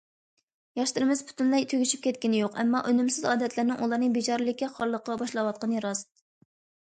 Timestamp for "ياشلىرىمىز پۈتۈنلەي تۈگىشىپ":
0.77-2.01